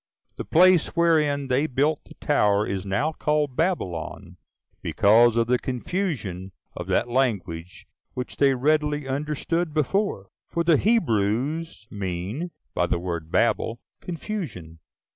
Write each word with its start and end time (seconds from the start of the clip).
The 0.37 0.45
place 0.45 0.87
wherein 0.95 1.47
they 1.47 1.67
built 1.67 2.05
the 2.05 2.15
tower 2.15 2.65
is 2.65 2.87
now 2.87 3.11
called 3.11 3.55
Babylon, 3.55 4.37
because 4.81 5.35
of 5.35 5.45
the 5.45 5.59
confusion 5.59 6.53
of 6.75 6.87
that 6.87 7.07
language 7.07 7.85
which 8.15 8.37
they 8.37 8.55
readily 8.55 9.07
understood 9.07 9.75
before; 9.75 10.29
for 10.47 10.63
the 10.63 10.77
Hebrews 10.77 11.85
mean 11.91 12.49
by 12.73 12.87
the 12.87 12.97
word 12.97 13.31
Babel, 13.31 13.79
confusion. 13.99 14.79